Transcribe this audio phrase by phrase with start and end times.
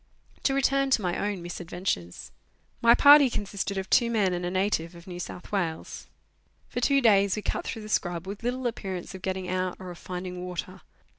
[0.45, 2.31] To return to my own misadventures.
[2.81, 3.77] My party consisted.
[3.77, 6.07] of two men and a native of New South Wales.
[6.69, 9.91] For two days we cut through the scrub, with little appearance of getting out or
[9.91, 10.81] of finding water.